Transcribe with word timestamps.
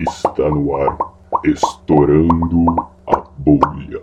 Está 0.00 0.48
no 0.50 0.76
ar, 0.76 0.98
estourando 1.44 2.66
a 3.06 3.20
bolha. 3.38 4.00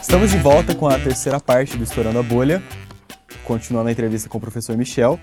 Estamos 0.00 0.30
de 0.30 0.38
volta 0.38 0.74
com 0.74 0.88
a 0.88 0.98
terceira 0.98 1.38
parte 1.38 1.76
do 1.76 1.84
Estourando 1.84 2.18
a 2.18 2.22
Bolha, 2.22 2.62
continuando 3.44 3.90
a 3.90 3.92
entrevista 3.92 4.30
com 4.30 4.38
o 4.38 4.40
professor 4.40 4.74
Michel. 4.78 5.20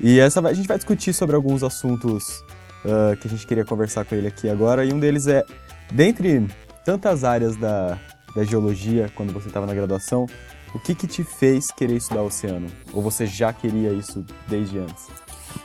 E 0.00 0.18
essa 0.18 0.40
a 0.40 0.52
gente 0.52 0.66
vai 0.66 0.76
discutir 0.76 1.12
sobre 1.12 1.36
alguns 1.36 1.62
assuntos 1.62 2.44
ah, 2.84 3.14
que 3.14 3.28
a 3.28 3.30
gente 3.30 3.46
queria 3.46 3.64
conversar 3.64 4.04
com 4.04 4.16
ele 4.16 4.26
aqui 4.26 4.48
agora. 4.48 4.84
E 4.84 4.92
um 4.92 4.98
deles 4.98 5.28
é, 5.28 5.44
dentre 5.92 6.48
tantas 6.84 7.22
áreas 7.22 7.56
da, 7.56 7.96
da 8.34 8.44
geologia, 8.44 9.10
quando 9.14 9.32
você 9.32 9.48
estava 9.48 9.66
na 9.66 9.74
graduação, 9.74 10.26
o 10.74 10.78
que, 10.78 10.94
que 10.94 11.06
te 11.06 11.24
fez 11.24 11.70
querer 11.70 11.96
estudar 11.96 12.22
oceano? 12.22 12.66
Ou 12.92 13.02
você 13.02 13.26
já 13.26 13.52
queria 13.52 13.92
isso 13.92 14.24
desde 14.46 14.78
antes? 14.78 15.06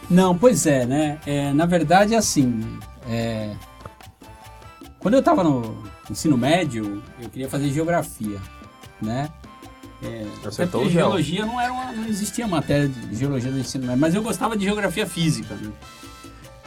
Não, 0.10 0.38
pois 0.38 0.66
é, 0.66 0.86
né? 0.86 1.20
É, 1.26 1.52
na 1.54 1.66
verdade, 1.66 2.16
assim, 2.16 2.62
é, 3.08 3.54
quando 5.00 5.16
eu 5.16 5.20
estava 5.20 5.44
no 5.44 5.84
ensino 6.10 6.38
médio, 6.38 7.04
eu 7.22 7.30
queria 7.30 7.50
fazer 7.50 7.70
geografia, 7.70 8.40
né? 9.02 9.30
É, 10.02 10.26
Acertou 10.46 10.90
geologia 10.90 11.46
não, 11.46 11.60
era 11.62 11.72
uma- 11.72 11.92
não 11.94 12.08
existia 12.08 12.46
matéria 12.48 12.90
de 12.90 13.16
geologia 13.16 13.50
no 13.52 13.60
ensino 13.60 13.86
médio, 13.86 14.02
mas 14.02 14.14
eu 14.16 14.22
gostava 14.24 14.58
de 14.58 14.66
geografia 14.66 15.06
física, 15.08 15.54
né? 15.56 15.72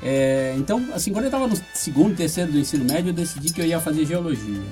É, 0.03 0.55
então, 0.59 0.83
assim, 0.95 1.11
quando 1.13 1.25
eu 1.25 1.29
estava 1.29 1.47
no 1.47 1.57
segundo, 1.75 2.15
terceiro 2.17 2.53
do 2.53 2.59
ensino 2.59 2.85
médio, 2.85 3.11
eu 3.11 3.15
decidi 3.15 3.53
que 3.53 3.61
eu 3.61 3.67
ia 3.67 3.81
fazer 3.81 4.05
geologia. 4.05 4.63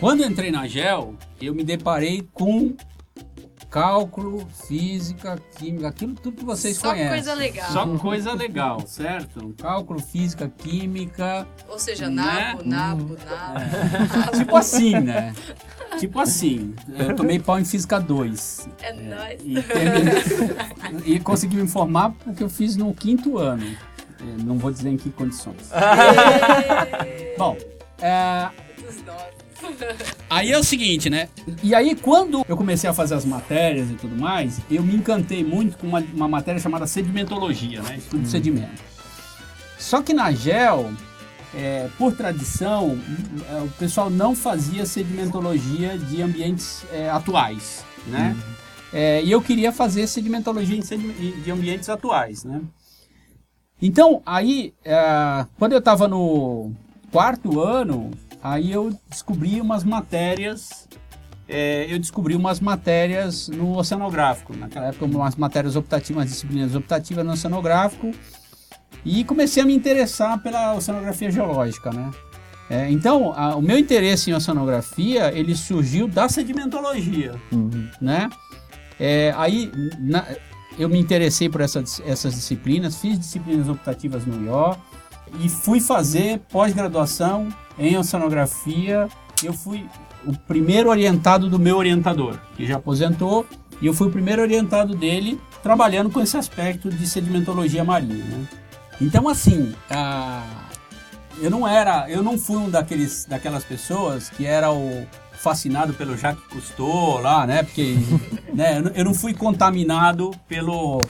Quando 0.00 0.22
eu 0.22 0.28
entrei 0.30 0.50
na 0.50 0.66
GEL, 0.66 1.14
eu 1.40 1.54
me 1.54 1.64
deparei 1.64 2.26
com 2.32 2.74
cálculo, 3.68 4.46
física, 4.66 5.38
química, 5.58 5.88
aquilo 5.88 6.14
tudo 6.14 6.36
que 6.38 6.44
vocês 6.44 6.76
Só 6.78 6.90
conhecem. 6.90 7.08
coisa 7.10 7.34
legal. 7.34 7.70
Só 7.72 7.86
coisa 7.98 8.32
legal, 8.32 8.80
certo? 8.86 9.54
Cálculo, 9.60 10.00
física, 10.00 10.48
química, 10.56 11.46
Ou 11.68 11.78
seja, 11.78 12.08
Né? 12.08 12.54
nabo, 12.54 12.62
nabo, 12.64 13.16
nabo. 13.26 13.60
tipo 14.38 14.56
assim, 14.56 14.98
né? 15.00 15.34
Tipo 15.98 16.20
assim, 16.20 16.74
eu 16.98 17.14
tomei 17.16 17.38
pau 17.38 17.58
em 17.58 17.64
física 17.64 17.98
2 18.00 18.68
É 18.80 18.92
nóis. 18.92 19.40
e, 19.44 19.62
terminei- 19.62 20.22
e 21.16 21.20
consegui 21.20 21.56
me 21.56 21.62
informar 21.62 22.12
porque 22.24 22.42
eu 22.42 22.48
fiz 22.48 22.74
no 22.76 22.94
quinto 22.94 23.36
ano. 23.36 23.64
É, 24.20 24.42
Não 24.44 24.56
vou 24.58 24.70
dizer 24.70 24.88
em 24.90 24.96
que 24.96 25.10
condições. 25.10 25.70
Bom, 27.36 27.56
é. 28.00 28.48
Aí 30.30 30.52
é 30.52 30.58
o 30.58 30.64
seguinte, 30.64 31.08
né? 31.08 31.28
E 31.62 31.74
aí, 31.74 31.94
quando 31.94 32.44
eu 32.48 32.56
comecei 32.56 32.88
a 32.88 32.92
fazer 32.92 33.14
as 33.14 33.24
matérias 33.24 33.90
e 33.90 33.94
tudo 33.94 34.14
mais, 34.16 34.60
eu 34.70 34.82
me 34.82 34.94
encantei 34.94 35.42
muito 35.42 35.78
com 35.78 35.86
uma, 35.86 36.00
uma 36.14 36.28
matéria 36.28 36.60
chamada 36.60 36.86
sedimentologia, 36.86 37.82
né? 37.82 37.96
Estudo 37.98 38.22
de 38.22 38.28
sedimento. 38.28 38.82
Só 39.78 40.02
que 40.02 40.12
na 40.12 40.30
GEL, 40.32 40.92
é, 41.54 41.88
por 41.96 42.14
tradição, 42.14 42.98
é, 43.50 43.62
o 43.62 43.68
pessoal 43.78 44.10
não 44.10 44.34
fazia 44.34 44.84
sedimentologia 44.84 45.96
de 45.96 46.20
ambientes 46.20 46.84
é, 46.92 47.08
atuais, 47.08 47.84
né? 48.06 48.36
É, 48.92 49.22
e 49.22 49.30
eu 49.30 49.40
queria 49.42 49.70
fazer 49.70 50.06
sedimentologia 50.06 50.78
de 50.80 51.50
ambientes 51.50 51.88
atuais, 51.88 52.44
né? 52.44 52.60
Então, 53.80 54.22
aí, 54.26 54.74
é, 54.84 55.46
quando 55.58 55.72
eu 55.72 55.78
estava 55.78 56.08
no 56.08 56.72
quarto 57.12 57.60
ano, 57.60 58.10
aí 58.42 58.72
eu 58.72 58.96
descobri 59.08 59.60
umas 59.60 59.84
matérias, 59.84 60.88
é, 61.48 61.86
eu 61.92 61.98
descobri 61.98 62.34
umas 62.34 62.60
matérias 62.60 63.48
no 63.48 63.76
oceanográfico, 63.78 64.56
naquela 64.56 64.86
época 64.86 65.04
umas 65.06 65.36
matérias 65.36 65.76
optativas, 65.76 66.22
umas 66.22 66.30
disciplinas 66.30 66.74
optativas 66.74 67.24
no 67.24 67.32
oceanográfico, 67.32 68.10
e 69.04 69.24
comecei 69.24 69.62
a 69.62 69.66
me 69.66 69.74
interessar 69.74 70.38
pela 70.42 70.74
oceanografia 70.74 71.30
geológica, 71.30 71.90
né? 71.90 72.10
É, 72.70 72.90
então, 72.90 73.32
a- 73.34 73.56
o 73.56 73.62
meu 73.62 73.78
interesse 73.78 74.30
em 74.30 74.34
oceanografia, 74.34 75.32
ele 75.32 75.54
surgiu 75.56 76.06
da 76.06 76.28
sedimentologia, 76.28 77.34
né? 78.00 78.28
É, 79.00 79.32
aí, 79.38 79.70
na- 79.98 80.26
eu 80.78 80.88
me 80.88 80.98
interessei 80.98 81.48
por 81.48 81.60
essas, 81.62 82.00
essas 82.06 82.34
disciplinas, 82.34 82.96
fiz 83.00 83.18
disciplinas 83.18 83.68
optativas 83.68 84.26
no 84.26 84.44
IO 84.44 84.76
e 85.40 85.48
fui 85.48 85.80
fazer 85.80 86.40
pós-graduação 86.50 87.48
em 87.78 87.96
oceanografia. 87.96 89.08
Eu 89.42 89.52
fui 89.52 89.84
o 90.26 90.36
primeiro 90.36 90.90
orientado 90.90 91.48
do 91.48 91.58
meu 91.58 91.76
orientador, 91.76 92.38
que 92.56 92.66
já 92.66 92.76
aposentou, 92.76 93.46
e 93.80 93.86
eu 93.86 93.94
fui 93.94 94.08
o 94.08 94.10
primeiro 94.10 94.42
orientado 94.42 94.94
dele 94.94 95.40
trabalhando 95.62 96.10
com 96.10 96.20
esse 96.20 96.36
aspecto 96.36 96.90
de 96.90 97.06
sedimentologia 97.06 97.84
marinha. 97.84 98.24
Né? 98.24 98.44
Então, 99.00 99.28
assim, 99.28 99.72
a- 99.90 100.42
eu 101.40 101.50
não 101.50 101.66
era, 101.68 102.10
eu 102.10 102.22
não 102.22 102.36
fui 102.36 102.56
um 102.56 102.68
daqueles, 102.68 103.24
daquelas 103.26 103.62
pessoas 103.64 104.28
que 104.28 104.44
era 104.44 104.72
o 104.72 105.06
fascinado 105.32 105.94
pelo 105.94 106.16
Jacques 106.16 106.44
Cousteau 106.48 107.20
lá, 107.20 107.46
né? 107.46 107.62
Porque 107.62 107.94
né, 108.52 108.82
eu 108.96 109.04
não- 109.04 109.14
fui 109.14 109.32
contaminado 109.34 110.32
pelo 110.48 111.00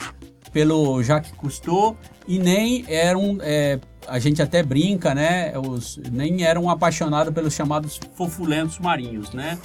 pelo 0.53 1.01
Jacques 1.03 1.31
Cousteau 1.31 1.95
e 2.27 2.39
nem 2.39 2.83
eram 2.87 3.37
é, 3.41 3.79
a 4.09 4.19
gente 4.19 4.41
até 4.41 4.61
brinca, 4.63 5.13
né? 5.15 5.53
Os, 5.57 5.99
nem 6.11 6.43
eram 6.43 6.69
apaixonados 6.69 7.33
pelos 7.33 7.53
chamados 7.53 7.99
fofulentos 8.15 8.79
marinhos, 8.79 9.31
né? 9.31 9.57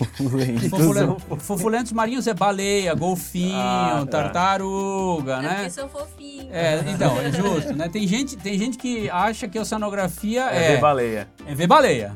Fofule- 0.70 1.16
fofulentos 1.40 1.92
marinhos 1.92 2.26
é 2.26 2.34
baleia, 2.34 2.94
golfinho, 2.94 3.54
Ah, 3.56 4.04
tá. 4.10 4.22
tartaruga, 4.22 5.34
É 5.38 5.42
né? 5.42 5.54
porque 5.56 5.70
são 5.70 5.88
fofinhos. 5.88 6.48
É, 6.52 6.84
então, 6.88 7.18
é 7.20 7.32
justo, 7.32 7.74
né? 7.74 7.88
Tem 7.88 8.06
gente, 8.06 8.36
tem 8.36 8.58
gente 8.58 8.78
que 8.78 9.08
acha 9.10 9.48
que 9.48 9.58
a 9.58 9.62
oceanografia 9.62 10.42
É, 10.50 10.64
é, 10.64 10.72
ver 10.74 10.80
baleia. 10.80 11.28
é 11.46 11.54
ver 11.54 11.66
baleia. 11.66 12.12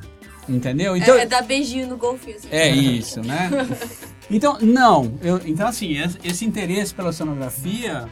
Entendeu? 0.48 0.96
Então, 0.96 1.14
é, 1.16 1.22
é 1.22 1.26
dar 1.26 1.42
beijinho 1.42 1.86
no 1.88 1.96
golfinho. 1.98 2.36
assim. 2.36 2.48
é 2.50 2.70
isso, 2.70 3.20
né? 3.22 3.50
Então, 4.30 4.58
não. 4.60 5.14
Eu, 5.22 5.40
então, 5.46 5.66
assim, 5.66 5.96
esse, 5.96 6.18
esse 6.22 6.44
interesse 6.44 6.92
pela 6.92 7.08
oceanografia, 7.08 8.06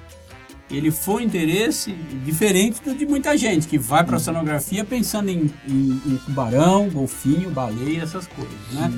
ele 0.71 0.91
foi 0.91 1.23
um 1.23 1.27
interesse 1.27 1.93
diferente 2.25 2.81
do 2.83 2.95
de 2.95 3.07
muita 3.07 3.37
gente, 3.37 3.67
que 3.69 3.79
vai 3.79 4.03
para 4.05 4.17
a 4.17 4.19
oceanografia 4.19 4.85
pensando 4.85 5.29
em, 5.29 5.51
em- 5.69 6.01
em 6.07 6.17
tubarão, 6.25 6.89
golfinho, 6.91 7.51
baleia, 7.51 8.03
essas 8.03 8.27
coisas, 8.27 8.55
né? 8.73 8.93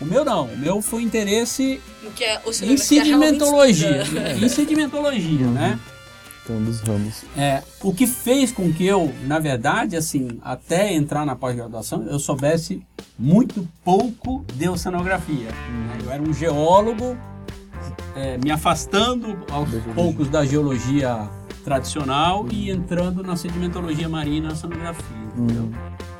O 0.00 0.04
meu 0.04 0.24
não. 0.24 0.46
O 0.46 0.56
meu 0.58 0.82
foi 0.82 1.02
interesse 1.02 1.80
é 2.24 2.66
em 2.66 2.76
sedimentologia. 2.76 4.02
estuda. 4.02 4.32
em 4.44 4.48
sedimentologia, 4.48 5.46
né? 5.46 5.78
Então, 6.44 6.60
dos 6.60 6.80
ramos. 6.80 7.22
É, 7.36 7.62
o 7.80 7.94
que 7.94 8.04
fez 8.04 8.50
com 8.50 8.72
que 8.72 8.84
eu, 8.84 9.14
na 9.28 9.38
verdade, 9.38 9.96
assim, 9.96 10.40
até 10.42 10.92
entrar 10.92 11.24
na 11.24 11.36
pós-graduação, 11.36 12.04
eu 12.08 12.18
soubesse 12.18 12.82
muito 13.16 13.68
pouco 13.84 14.44
de 14.54 14.68
oceanografia. 14.68 15.46
né? 15.50 15.98
Eu 16.04 16.10
era 16.10 16.20
um 16.20 16.34
geólogo, 16.34 17.16
é, 18.16 18.38
me 18.38 18.50
afastando 18.50 19.38
aos 19.50 19.68
poucos 19.94 20.28
da 20.28 20.44
geologia 20.44 21.28
tradicional 21.64 22.46
e 22.50 22.70
entrando 22.70 23.22
na 23.22 23.36
sedimentologia 23.36 24.08
marinha 24.08 24.38
e 24.38 24.40
na 24.40 24.52
oceanografia. 24.52 25.16
entendeu? 25.36 25.70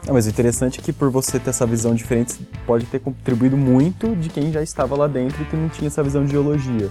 Ah, 0.06 0.12
mas 0.12 0.26
o 0.26 0.30
interessante 0.30 0.80
é 0.80 0.82
que 0.82 0.92
por 0.92 1.10
você 1.10 1.38
ter 1.38 1.50
essa 1.50 1.66
visão 1.66 1.94
diferente, 1.94 2.34
pode 2.66 2.86
ter 2.86 2.98
contribuído 2.98 3.56
muito 3.56 4.16
de 4.16 4.28
quem 4.28 4.52
já 4.52 4.62
estava 4.62 4.96
lá 4.96 5.06
dentro 5.06 5.42
e 5.42 5.44
que 5.44 5.56
não 5.56 5.68
tinha 5.68 5.86
essa 5.86 6.02
visão 6.02 6.24
de 6.24 6.32
geologia. 6.32 6.90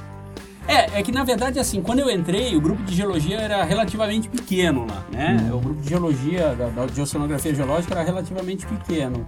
É, 0.67 0.99
é 0.99 1.03
que 1.03 1.11
na 1.11 1.23
verdade, 1.23 1.59
assim, 1.59 1.81
quando 1.81 1.99
eu 1.99 2.09
entrei, 2.09 2.55
o 2.55 2.61
grupo 2.61 2.81
de 2.83 2.95
geologia 2.95 3.37
era 3.37 3.63
relativamente 3.63 4.29
pequeno 4.29 4.85
lá, 4.85 5.03
né? 5.11 5.49
O 5.53 5.59
grupo 5.59 5.81
de 5.81 5.89
geologia, 5.89 6.55
da, 6.55 6.67
da 6.67 6.85
de 6.85 7.01
oceanografia 7.01 7.53
geológica 7.53 7.93
era 7.93 8.03
relativamente 8.03 8.65
pequeno. 8.65 9.27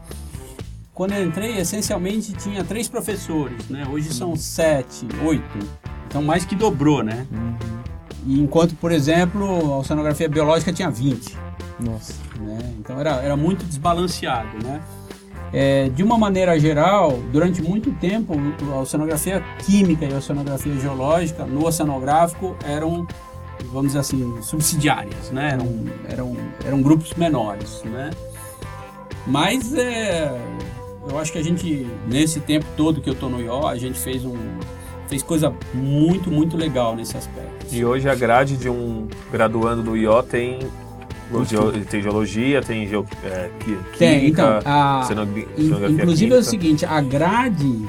Quando 0.93 1.13
eu 1.13 1.25
entrei, 1.25 1.57
essencialmente 1.57 2.33
tinha 2.33 2.63
três 2.63 2.87
professores, 2.87 3.67
né? 3.67 3.83
Hoje 3.89 4.13
são 4.13 4.35
sete, 4.35 5.07
oito. 5.25 5.57
Então 6.07 6.21
mais 6.21 6.45
que 6.45 6.55
dobrou, 6.55 7.01
né? 7.01 7.25
E 8.27 8.39
enquanto, 8.39 8.75
por 8.75 8.91
exemplo, 8.91 9.43
a 9.73 9.79
oceanografia 9.79 10.29
biológica 10.29 10.71
tinha 10.71 10.91
20 10.91 11.35
Nossa. 11.79 12.13
né? 12.39 12.75
Então 12.77 12.99
era, 12.99 13.15
era 13.23 13.35
muito 13.35 13.65
desbalanceado, 13.65 14.63
né? 14.63 14.81
É, 15.51 15.89
de 15.89 16.03
uma 16.03 16.17
maneira 16.17 16.59
geral, 16.59 17.19
durante 17.31 17.61
muito 17.61 17.91
tempo, 17.93 18.33
a 18.71 18.79
oceanografia 18.81 19.43
química 19.65 20.05
e 20.05 20.13
a 20.13 20.17
oceanografia 20.17 20.75
geológica 20.79 21.43
no 21.43 21.65
oceanográfico 21.65 22.55
eram, 22.63 23.07
vamos 23.65 23.87
dizer 23.87 23.99
assim, 23.99 24.41
subsidiárias, 24.43 25.31
né? 25.31 25.53
Eram, 25.53 25.85
eram, 26.07 26.37
eram 26.63 26.81
grupos 26.83 27.13
menores, 27.15 27.81
né? 27.83 28.11
Mas 29.25 29.73
é, 29.73 30.35
eu 31.09 31.17
acho 31.19 31.31
que 31.31 31.37
a 31.37 31.43
gente, 31.43 31.87
nesse 32.07 32.39
tempo 32.39 32.65
todo 32.77 33.01
que 33.01 33.09
eu 33.09 33.15
tô 33.15 33.29
no 33.29 33.41
IO, 33.41 33.67
a 33.67 33.77
gente 33.77 33.99
fez 33.99 34.23
um 34.25 34.35
fez 35.07 35.21
coisa 35.21 35.53
muito, 35.73 36.31
muito 36.31 36.55
legal 36.57 36.95
nesse 36.95 37.15
aspecto. 37.17 37.67
E 37.75 37.83
hoje 37.85 38.09
a 38.09 38.15
grade 38.15 38.57
de 38.57 38.69
um 38.69 39.07
graduando 39.31 39.83
do 39.83 39.97
IO 39.97 40.23
tem, 40.23 40.59
tem 41.89 42.01
geologia, 42.01 42.61
tem 42.61 42.87
geo, 42.87 43.05
é, 43.23 43.49
Tem, 43.97 44.19
química, 44.21 44.59
então, 44.61 44.71
a- 44.71 45.07
Inclusive 45.57 46.33
é 46.33 46.37
o 46.37 46.39
química. 46.39 46.43
seguinte, 46.43 46.85
a 46.85 47.01
grade 47.01 47.85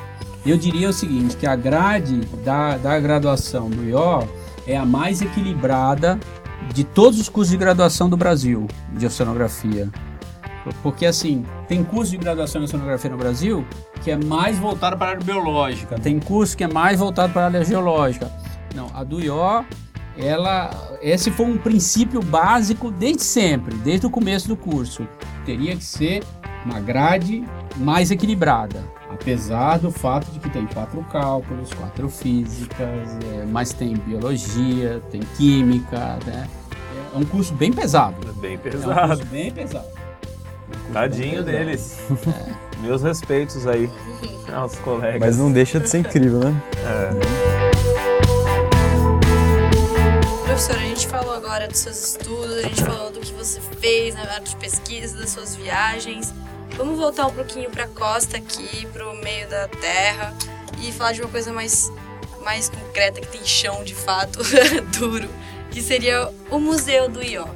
Eu 0.46 0.58
diria 0.58 0.90
o 0.90 0.92
seguinte, 0.92 1.36
que 1.38 1.46
a 1.46 1.56
grade 1.56 2.20
da, 2.44 2.76
da 2.76 3.00
graduação 3.00 3.70
do 3.70 3.82
IO 3.88 4.28
é 4.66 4.76
a 4.76 4.84
mais 4.84 5.22
equilibrada 5.22 6.20
de 6.74 6.84
todos 6.84 7.18
os 7.18 7.30
cursos 7.30 7.50
de 7.52 7.56
graduação 7.56 8.10
do 8.10 8.16
Brasil 8.16 8.66
de 8.92 9.06
oceanografia. 9.06 9.88
Porque 10.82 11.06
assim, 11.06 11.44
tem 11.68 11.84
curso 11.84 12.12
de 12.12 12.18
graduação 12.18 12.60
em 12.60 12.64
oceanografia 12.64 13.10
no 13.10 13.16
Brasil 13.16 13.64
que 14.02 14.10
é 14.10 14.16
mais 14.16 14.58
voltado 14.58 14.96
para 14.98 15.06
a 15.06 15.10
área 15.12 15.24
biológica, 15.24 15.98
tem 15.98 16.20
curso 16.20 16.54
que 16.56 16.62
é 16.64 16.68
mais 16.68 16.98
voltado 16.98 17.32
para 17.32 17.42
a 17.42 17.44
área 17.46 17.64
geológica. 17.64 18.30
Não, 18.74 18.90
a 18.92 19.02
do 19.02 19.18
IO, 19.20 19.64
ela, 20.18 20.70
esse 21.00 21.30
foi 21.30 21.46
um 21.46 21.56
princípio 21.56 22.20
básico 22.22 22.90
desde 22.90 23.22
sempre, 23.22 23.74
desde 23.76 24.06
o 24.06 24.10
começo 24.10 24.46
do 24.46 24.56
curso. 24.56 25.08
Teria 25.46 25.74
que 25.74 25.84
ser 25.84 26.22
uma 26.66 26.80
grade 26.80 27.44
mais 27.76 28.10
equilibrada, 28.10 28.84
apesar 29.10 29.78
do 29.78 29.90
fato 29.90 30.30
de 30.30 30.38
que 30.38 30.50
tem 30.50 30.66
quatro 30.66 31.02
cálculos, 31.10 31.72
quatro 31.72 32.08
físicas, 32.10 33.18
é, 33.32 33.46
mas 33.46 33.72
tem 33.72 33.94
biologia, 33.96 35.02
tem 35.10 35.20
química, 35.36 36.18
né? 36.26 36.48
É 37.14 37.16
um 37.18 37.24
curso 37.24 37.54
bem 37.54 37.72
pesado. 37.72 38.16
É 38.28 38.32
bem 38.40 38.54
É 38.54 38.56
um 38.56 38.58
pesado. 38.58 39.08
curso 39.08 39.24
bem 39.26 39.50
pesado. 39.50 39.86
Tadinho 40.92 41.42
deles. 41.42 41.98
Meus 42.80 43.02
respeitos 43.02 43.66
aí 43.66 43.90
aos 44.52 44.76
colegas. 44.76 45.20
Mas 45.20 45.38
não 45.38 45.50
deixa 45.50 45.80
de 45.80 45.88
ser 45.88 45.98
incrível, 45.98 46.40
né? 46.40 46.54
Professor, 50.44 50.76
a 50.76 50.80
gente 50.80 51.06
falou 51.08 51.34
agora 51.34 51.66
dos 51.66 51.78
seus 51.78 52.10
estudos, 52.10 52.58
a 52.58 52.62
gente 52.62 52.82
falou 52.84 53.10
do 53.10 53.20
que 53.20 53.32
você 53.32 53.60
fez 53.80 54.14
na 54.14 54.22
área 54.22 54.40
de 54.40 54.54
pesquisa, 54.56 55.18
das 55.18 55.30
suas 55.30 55.56
viagens. 55.56 56.32
Vamos 56.76 56.98
voltar 56.98 57.26
um 57.26 57.32
pouquinho 57.32 57.70
para 57.70 57.84
a 57.84 57.88
costa 57.88 58.36
aqui, 58.36 58.86
para 58.92 59.08
o 59.08 59.16
meio 59.16 59.48
da 59.48 59.68
terra 59.68 60.34
e 60.80 60.92
falar 60.92 61.12
de 61.12 61.22
uma 61.22 61.30
coisa 61.30 61.52
mais, 61.52 61.90
mais 62.44 62.68
concreta, 62.68 63.20
que 63.20 63.28
tem 63.28 63.44
chão 63.44 63.82
de 63.84 63.94
fato, 63.94 64.40
duro, 64.98 65.28
que 65.70 65.80
seria 65.80 66.30
o 66.50 66.58
Museu 66.58 67.08
do 67.08 67.22
Ió. 67.22 67.46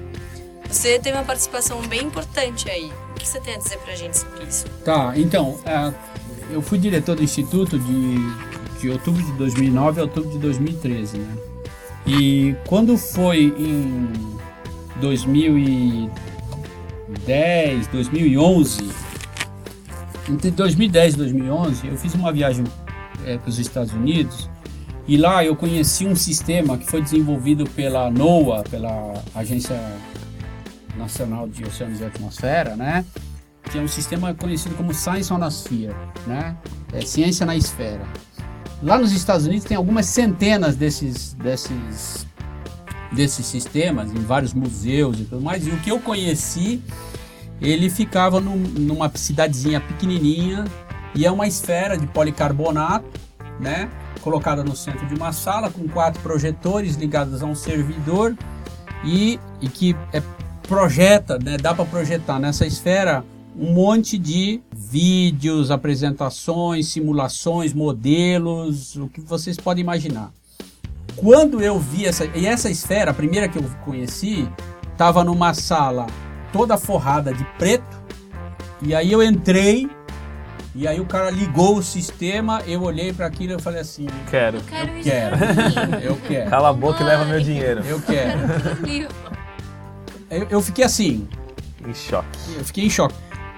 Você 0.69 0.99
teve 0.99 1.17
uma 1.17 1.25
participação 1.25 1.81
bem 1.83 2.05
importante 2.05 2.71
aí. 2.71 2.93
Que 3.19 3.27
você 3.27 3.41
tem 3.41 3.55
a 3.55 3.59
dizer 3.59 3.79
pra 3.79 3.95
gente 3.95 4.19
sobre 4.19 4.45
isso? 4.45 4.67
Tá, 4.85 5.15
então, 5.17 5.59
é, 5.65 5.93
eu 6.51 6.61
fui 6.63 6.79
diretor 6.79 7.17
do 7.17 7.23
Instituto 7.23 7.79
de, 7.79 8.17
de 8.81 8.91
outubro 8.91 9.23
de 9.23 9.33
2009 9.33 10.01
a 10.01 10.05
outubro 10.05 10.31
de 10.31 10.39
2013, 10.39 11.19
né? 11.19 11.37
E 12.07 12.55
quando 12.67 12.97
foi 12.97 13.55
em 13.59 14.09
2010, 15.01 17.87
2011, 17.89 18.89
entre 20.31 20.51
2010 20.51 21.15
e 21.15 21.17
2011, 21.19 21.87
eu 21.87 21.97
fiz 21.97 22.15
uma 22.15 22.33
viagem 22.33 22.65
para 23.23 23.49
os 23.49 23.59
Estados 23.59 23.93
Unidos 23.93 24.49
e 25.07 25.17
lá 25.17 25.45
eu 25.45 25.57
conheci 25.57 26.07
um 26.07 26.15
sistema 26.15 26.79
que 26.79 26.87
foi 26.87 27.03
desenvolvido 27.03 27.69
pela 27.71 28.11
NOAA, 28.11 28.63
pela 28.65 29.23
Agência 29.35 29.81
Nacional 30.99 31.49
de 31.49 31.65
Oceanos 31.65 32.01
e 32.01 32.05
Atmosfera, 32.05 32.77
né? 32.77 33.05
que 33.71 33.79
é 33.79 33.81
um 33.83 33.89
sistema 33.89 34.35
conhecido 34.35 34.75
como 34.75 34.95
Science 34.95 35.33
on 35.33 35.43
a 35.43 35.51
Sphere, 35.51 35.95
né? 36.27 36.57
É 36.93 37.03
ciência 37.03 37.45
na 37.45 37.55
esfera. 37.55 38.07
Lá 38.83 38.97
nos 38.99 39.13
Estados 39.13 39.47
Unidos 39.47 39.65
tem 39.65 39.77
algumas 39.77 40.07
centenas 40.07 40.75
desses, 40.77 41.35
desses, 41.35 42.27
desses 43.13 43.45
sistemas 43.45 44.11
em 44.11 44.21
vários 44.21 44.55
museus 44.55 45.21
e 45.21 45.25
tudo 45.25 45.43
mais. 45.43 45.67
E 45.67 45.71
o 45.71 45.77
que 45.81 45.91
eu 45.91 45.99
conheci, 46.01 46.83
ele 47.61 47.91
ficava 47.91 48.41
num- 48.41 48.57
numa 48.57 49.11
cidadezinha 49.15 49.81
pequenininha 49.81 50.65
e 51.15 51.27
é 51.27 51.31
uma 51.31 51.47
esfera 51.47 51.99
de 51.99 52.07
policarbonato, 52.07 53.21
né? 53.61 53.91
Colocada 54.23 54.65
no 54.65 54.75
centro 54.75 55.07
de 55.07 55.15
uma 55.15 55.33
sala 55.33 55.71
com 55.71 55.87
quatro 55.89 56.23
projetores 56.23 56.95
ligados 56.97 57.43
a 57.43 57.47
um 57.47 57.55
servidor 57.55 58.35
e, 59.05 59.39
e 59.61 59.69
que 59.69 59.95
é, 60.13 60.23
projeta, 60.69 61.39
né? 61.43 61.57
Dá 61.57 61.75
para 61.75 61.87
projetar 61.87 62.39
nessa 62.39 62.67
esfera 62.67 63.25
um 63.59 63.73
monte 63.73 64.17
de 64.17 64.61
vídeos, 64.73 65.71
apresentações, 65.71 66.87
simulações, 66.89 67.73
modelos, 67.73 68.95
o 68.95 69.09
que 69.09 69.21
vocês 69.21 69.57
podem 69.57 69.83
imaginar. 69.83 70.31
Quando 71.17 71.61
eu 71.61 71.81
vi 71.81 72.07
essa 72.07 72.25
e 72.37 72.47
essa 72.47 72.71
esfera, 72.71 73.11
a 73.11 73.15
primeira 73.15 73.49
que 73.49 73.59
eu 73.59 73.65
conheci, 73.85 74.49
estava 74.93 75.25
numa 75.25 75.55
sala 75.55 76.07
toda 76.53 76.77
forrada 76.77 77.33
de 77.33 77.45
preto. 77.59 77.99
E 78.81 78.95
aí 78.95 79.11
eu 79.11 79.21
entrei 79.21 79.91
e 80.73 80.87
aí 80.87 81.01
o 81.01 81.07
cara 81.07 81.31
ligou 81.31 81.79
o 81.79 81.83
sistema, 81.83 82.63
eu 82.65 82.83
olhei 82.83 83.13
para 83.13 83.27
aquilo 83.27 83.59
e 83.59 83.61
falei 83.61 83.81
assim, 83.81 84.07
Quero. 84.31 84.61
Quero 84.61 84.91
eu 84.93 84.99
isso 84.99 85.11
quero, 85.11 85.37
eu 86.01 86.17
quero, 86.29 86.51
Cala 86.51 86.69
a 86.69 86.73
boca 86.73 87.03
e 87.03 87.07
leva 87.07 87.25
meu 87.25 87.41
dinheiro. 87.41 87.81
eu 87.85 88.01
quero. 88.01 88.39
Quero 88.87 89.38
Eu, 90.31 90.47
eu 90.51 90.61
fiquei 90.61 90.85
assim, 90.85 91.29
Em 91.87 91.95
choque. 91.95 92.29
Eu 92.57 92.65
fiquei 92.65 92.85
em 92.87 92.91
choque. 92.91 93.15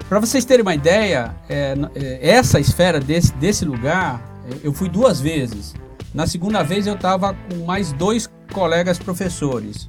Para 0.09 0.19
vocês 0.21 0.45
terem 0.45 0.63
uma 0.63 0.75
ideia, 0.75 1.35
é, 1.49 1.75
é, 1.95 2.29
essa 2.31 2.59
esfera 2.59 2.99
desse, 3.01 3.33
desse 3.35 3.65
lugar, 3.65 4.21
é, 4.51 4.57
eu 4.63 4.73
fui 4.73 4.89
duas 4.89 5.21
vezes. 5.21 5.75
Na 6.13 6.27
segunda 6.27 6.63
vez 6.63 6.87
eu 6.87 6.95
estava 6.95 7.35
com 7.35 7.65
mais 7.65 7.93
dois 7.93 8.29
colegas 8.53 8.99
professores. 8.99 9.89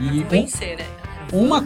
E 0.00 0.20
um- 0.20 0.22
Convencer, 0.24 0.76
né? 0.78 0.84
uma, 1.32 1.64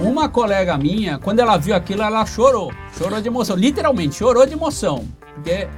uma 0.00 0.28
colega 0.28 0.76
minha, 0.78 1.18
quando 1.18 1.40
ela 1.40 1.56
viu 1.58 1.74
aquilo, 1.74 2.02
ela 2.02 2.24
chorou. 2.24 2.72
Chorou 2.96 3.20
de 3.20 3.28
emoção. 3.28 3.54
Literalmente, 3.54 4.16
chorou 4.16 4.46
de 4.46 4.54
emoção. 4.54 5.04
Porque 5.34 5.68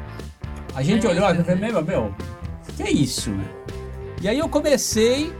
a 0.75 0.83
gente 0.83 1.07
olhou 1.07 1.29
e 1.31 1.43
falou, 1.45 1.57
meu, 1.59 1.83
meu, 1.85 2.15
que 2.77 2.83
é 2.85 2.91
isso? 2.91 3.31
né? 3.31 3.45
E 4.23 4.29
aí 4.29 4.39
eu 4.39 4.49
comecei 4.49 5.33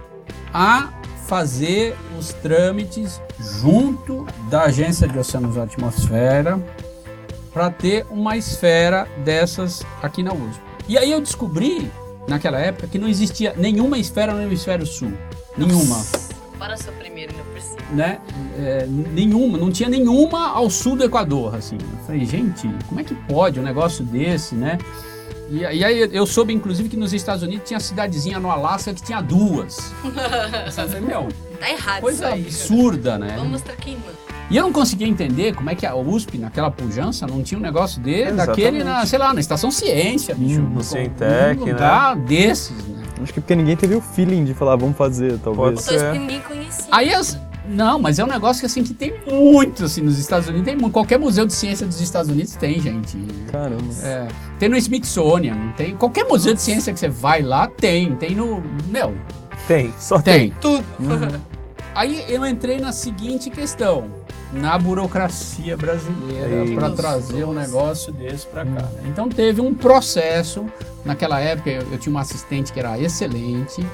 a 0.53 0.89
fazer 1.29 1.95
os 2.19 2.33
trâmites 2.33 3.21
junto 3.39 4.27
da 4.49 4.63
Agência 4.63 5.07
de 5.07 5.19
Oceanos 5.19 5.57
e 5.57 5.61
Atmosfera 5.61 6.59
para 7.53 7.71
ter 7.71 8.07
uma 8.11 8.35
esfera 8.37 9.07
dessas 9.25 9.83
aqui 10.03 10.23
na 10.23 10.33
USP. 10.33 10.61
E 10.89 10.97
aí 10.97 11.13
eu 11.13 11.21
descobri, 11.21 11.91
naquela 12.27 12.59
época, 12.59 12.87
que 12.87 12.99
não 12.99 13.07
existia 13.07 13.53
nenhuma 13.59 13.99
esfera 13.99 14.33
no 14.33 14.41
hemisfério 14.43 14.87
sul. 14.87 15.13
Nenhuma 15.55 16.03
Para 16.59 16.79
seu 16.79 16.93
primeiro, 16.95 17.35
não 17.37 17.45
precisa. 17.53 17.77
né? 17.93 18.21
É, 18.59 18.87
nenhuma, 18.87 19.59
não 19.59 19.71
tinha 19.71 19.89
nenhuma 19.89 20.49
ao 20.49 20.71
sul 20.71 20.97
do 20.97 21.05
Equador, 21.05 21.55
assim. 21.57 21.77
Eu 21.77 22.05
falei, 22.07 22.25
gente, 22.25 22.67
como 22.89 23.01
é 23.01 23.05
que 23.05 23.15
pode 23.15 23.61
um 23.61 23.63
negócio 23.63 24.03
desse, 24.03 24.55
né? 24.55 24.79
E, 25.51 25.59
e 25.61 25.85
aí 25.85 26.09
eu 26.13 26.27
soube, 26.27 26.53
inclusive, 26.53 26.89
que 26.89 26.97
nos 26.97 27.13
Estados 27.13 27.43
Unidos 27.43 27.67
tinha 27.67 27.81
cidadezinha 27.81 28.39
no 28.39 28.51
Alasca 28.51 28.93
que 28.93 29.03
tinha 29.03 29.21
duas. 29.21 29.93
Falei, 30.73 31.01
meu, 31.01 31.29
Tá 31.59 31.71
errado 31.71 32.01
coisa 32.03 32.27
isso 32.27 32.35
aí. 32.35 32.43
absurda, 32.43 33.19
né? 33.19 33.35
Vamos 33.37 33.53
mostrar 33.53 33.75
quem 33.77 33.95
manda. 33.95 34.19
E 34.51 34.57
eu 34.57 34.63
não 34.63 34.73
conseguia 34.73 35.07
entender 35.07 35.55
como 35.55 35.69
é 35.69 35.75
que 35.75 35.85
a 35.85 35.95
USP, 35.95 36.39
naquela 36.39 36.71
pujança, 36.71 37.27
não 37.27 37.43
tinha 37.43 37.59
um 37.59 37.63
negócio 37.63 38.01
de, 38.01 38.13
Exatamente. 38.23 38.47
daquele, 38.47 38.85
na, 38.85 39.05
sei 39.05 39.19
lá, 39.19 39.35
na 39.35 39.41
Estação 39.41 39.71
Ciência, 39.71 40.35
bicho. 40.35 40.61
no 40.61 40.77
Com- 40.77 40.83
Cientec, 40.83 41.61
um 41.63 41.67
lugar 41.67 42.17
desses, 42.17 42.71
né? 42.87 43.03
Acho 43.23 43.33
que 43.35 43.41
porque 43.41 43.57
ninguém 43.57 43.77
teve 43.77 43.95
o 43.97 44.01
feeling 44.01 44.45
de 44.45 44.55
falar, 44.55 44.77
vamos 44.77 44.97
fazer, 44.97 45.39
talvez. 45.41 45.57
Pode 45.57 45.77
Pessoas 45.77 46.03
É. 46.03 46.13
que 46.13 46.19
ninguém 46.19 46.41
conhecia. 46.41 46.85
Aí 46.93 47.13
as. 47.13 47.37
Não, 47.69 47.99
mas 47.99 48.19
é 48.19 48.25
um 48.25 48.29
negócio 48.29 48.61
que 48.61 48.67
assim 48.67 48.83
que 48.83 48.95
tem 48.95 49.13
muito 49.31 49.85
assim 49.85 50.01
nos 50.01 50.19
Estados 50.19 50.49
Unidos. 50.49 50.65
Tem 50.67 50.77
mu- 50.77 50.91
qualquer 50.91 51.19
museu 51.19 51.45
de 51.47 51.53
ciência 51.53 51.87
dos 51.87 52.01
Estados 52.01 52.31
Unidos 52.31 52.55
tem, 52.57 52.81
gente. 52.81 53.17
Caramba. 53.53 53.83
É, 54.03 54.27
tem 54.59 54.69
no 54.69 54.77
Smithsonian, 54.77 55.73
tem 55.77 55.95
qualquer 55.95 56.25
museu 56.25 56.55
de 56.55 56.63
ciência 56.63 56.93
que 56.93 56.99
você 56.99 57.09
vai 57.09 57.43
lá 57.43 57.67
tem, 57.69 58.15
tem 58.17 58.35
no, 58.35 58.63
meu, 58.89 59.15
Tem, 59.67 59.93
só 59.99 60.21
tem. 60.21 60.51
tudo. 60.61 60.83
Aí 61.95 62.25
eu 62.29 62.47
entrei 62.47 62.79
na 62.79 62.93
seguinte 62.93 63.51
questão, 63.51 64.05
na 64.53 64.79
burocracia 64.79 65.77
brasileira 65.77 66.73
para 66.75 66.91
trazer 66.91 67.45
um 67.45 67.53
negócio 67.53 68.13
desse 68.13 68.47
para 68.47 68.65
cá. 68.65 68.83
né? 68.83 69.03
Então 69.07 69.29
teve 69.29 69.61
um 69.61 69.75
processo, 69.75 70.65
naquela 71.05 71.41
época 71.41 71.71
eu, 71.71 71.83
eu 71.93 71.99
tinha 71.99 72.11
uma 72.13 72.21
assistente 72.21 72.73
que 72.73 72.79
era 72.79 72.99
excelente, 72.99 73.85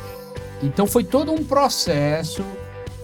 então 0.62 0.87
foi 0.87 1.02
todo 1.02 1.33
um 1.33 1.43
processo 1.43 2.45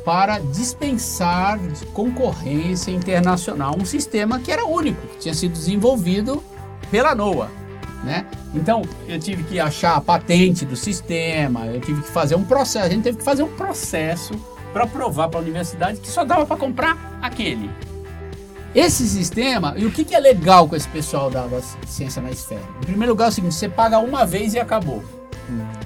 para 0.04 0.38
dispensar 0.38 1.59
concorrência 1.92 2.90
internacional 2.90 3.76
um 3.78 3.85
sistema 3.85 4.38
que 4.38 4.50
era 4.50 4.64
único, 4.64 5.07
que 5.09 5.19
tinha 5.19 5.35
sido 5.35 5.52
desenvolvido 5.52 6.42
pela 6.90 7.14
NOAA. 7.14 7.49
Né? 8.04 8.26
Então 8.54 8.83
eu 9.07 9.19
tive 9.19 9.42
que 9.45 9.61
achar 9.61 9.97
a 9.97 10.00
patente 10.00 10.64
do 10.64 10.75
sistema, 10.75 11.66
eu 11.66 11.80
tive 11.80 12.02
que 12.02 12.09
fazer 12.09 12.35
um 12.35 12.45
processo, 12.45 12.87
a 12.87 12.88
gente 12.88 13.02
teve 13.02 13.19
que 13.19 13.25
fazer 13.25 13.42
um 13.42 13.54
processo 13.57 14.33
para 14.73 14.87
provar 14.87 15.28
para 15.28 15.38
a 15.38 15.42
universidade 15.42 16.00
que 16.00 16.09
só 16.09 16.25
dava 16.25 16.47
para 16.47 16.57
comprar 16.57 17.19
aquele. 17.21 17.71
Esse 18.75 19.07
sistema, 19.09 19.75
e 19.76 19.85
o 19.85 19.90
que, 19.90 20.04
que 20.04 20.14
é 20.14 20.21
legal 20.21 20.69
com 20.69 20.76
esse 20.76 20.88
pessoal 20.88 21.28
da 21.28 21.45
ciência 21.87 22.23
na 22.23 22.30
esfera? 22.30 22.62
Em 22.80 22.87
primeiro 22.87 23.12
lugar 23.12 23.26
é 23.26 23.28
o 23.28 23.33
seguinte, 23.33 23.54
você 23.54 23.69
paga 23.69 23.99
uma 23.99 24.25
vez 24.25 24.54
e 24.54 24.61
acabou. 24.61 25.02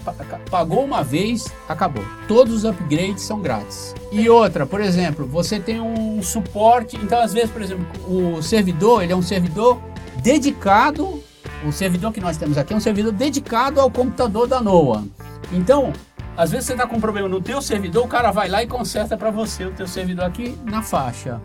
Pa- 0.04 0.14
Pagou 0.50 0.85
uma 0.85 1.02
vez, 1.02 1.47
acabou. 1.68 2.04
Todos 2.28 2.54
os 2.54 2.64
upgrades 2.64 3.23
são 3.23 3.40
grátis. 3.40 3.94
E 4.12 4.28
outra, 4.28 4.66
por 4.66 4.80
exemplo, 4.80 5.26
você 5.26 5.59
tem 5.59 5.80
um 5.80 6.23
suporte, 6.23 6.97
então 6.97 7.21
às 7.21 7.33
vezes, 7.33 7.50
por 7.50 7.62
exemplo, 7.62 7.87
o 8.06 8.42
servidor, 8.42 9.02
ele 9.02 9.12
é 9.12 9.16
um 9.16 9.23
servidor 9.23 9.78
dedicado 10.23 11.23
o 11.66 11.73
servidor 11.73 12.12
que 12.12 12.21
nós 12.21 12.37
temos 12.37 12.59
aqui 12.59 12.75
é 12.75 12.76
um 12.76 12.80
servidor 12.80 13.11
dedicado 13.12 13.80
ao 13.80 13.90
computador 13.90 14.47
da 14.47 14.61
NOAA. 14.61 15.04
Então, 15.50 15.94
às 16.37 16.50
vezes 16.50 16.66
você 16.66 16.73
está 16.73 16.87
com 16.87 16.97
um 16.97 17.00
problema 17.00 17.26
no 17.26 17.40
teu 17.40 17.62
servidor, 17.62 18.04
o 18.04 18.09
cara 18.09 18.30
vai 18.30 18.49
lá 18.50 18.62
e 18.62 18.66
conserta 18.66 19.16
para 19.16 19.30
você 19.30 19.64
o 19.64 19.71
teu 19.71 19.87
servidor 19.87 20.26
aqui 20.26 20.59
na 20.64 20.83
faixa. 20.83 21.40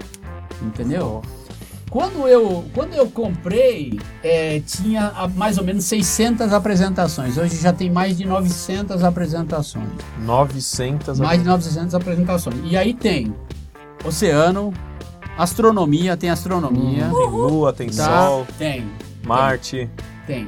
Entendeu? 0.62 1.22
Quando 1.90 2.28
eu, 2.28 2.66
quando 2.74 2.94
eu 2.94 3.10
comprei, 3.10 4.00
é, 4.24 4.62
tinha 4.66 5.12
ah, 5.16 5.28
mais 5.28 5.58
ou 5.58 5.64
menos 5.64 5.86
600 5.86 6.54
apresentações. 6.54 7.38
Hoje 7.38 7.58
já 7.58 7.74
tem 7.74 7.90
mais 7.90 8.16
de 8.18 8.26
900 8.26 9.04
apresentações. 9.04 9.90
900 10.24 11.20
Mais 11.20 11.40
de 11.42 11.48
900 11.48 11.96
apresentações. 11.96 12.56
E 12.64 12.78
aí 12.78 12.94
tem 12.94 13.34
oceano, 14.06 14.72
astronomia, 15.38 16.16
tem 16.16 16.30
astronomia. 16.30 17.06
Tem 17.06 17.30
lua, 17.30 17.74
tem 17.74 17.90
tá? 17.90 18.06
sol, 18.06 18.48
Tem, 18.58 18.86
Marte. 19.24 19.90
tem. 20.28 20.46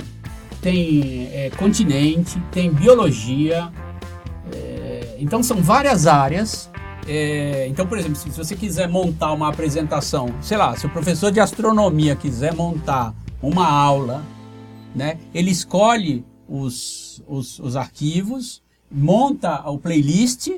Tem 0.61 1.27
é, 1.33 1.49
continente, 1.57 2.39
tem 2.51 2.71
biologia. 2.71 3.71
é, 4.53 5.15
então 5.17 5.41
são 5.41 5.57
várias 5.57 6.05
áreas. 6.05 6.69
É, 7.07 7.67
então, 7.67 7.87
por 7.87 7.97
exemplo, 7.97 8.15
se, 8.15 8.31
se 8.31 8.37
você 8.37 8.55
quiser 8.55 8.87
montar 8.87 9.33
uma 9.33 9.49
apresentação, 9.49 10.33
sei 10.41 10.57
lá, 10.57 10.75
se 10.75 10.85
o 10.85 10.89
professor 10.89 11.31
de 11.31 11.39
astronomia 11.39 12.15
quiser 12.15 12.53
montar 12.53 13.13
uma 13.41 13.67
aula, 13.67 14.23
né, 14.95 15.17
ele 15.33 15.51
escolhe 15.51 16.25
os, 16.47 17.23
os, 17.27 17.59
os 17.59 17.75
arquivos, 17.75 18.61
monta 18.91 19.67
o 19.69 19.77
playlist 19.77 20.49